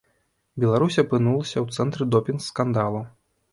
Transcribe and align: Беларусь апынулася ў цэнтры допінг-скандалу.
Беларусь 0.63 0.97
апынулася 1.03 1.57
ў 1.63 1.67
цэнтры 1.77 2.03
допінг-скандалу. 2.17 3.07